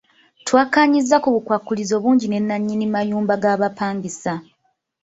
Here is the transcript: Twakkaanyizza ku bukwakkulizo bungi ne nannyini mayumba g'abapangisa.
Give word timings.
Twakkaanyizza 0.45 1.15
ku 1.23 1.29
bukwakkulizo 1.35 1.95
bungi 2.03 2.25
ne 2.29 2.39
nannyini 2.41 2.85
mayumba 2.93 3.33
g'abapangisa. 3.41 4.33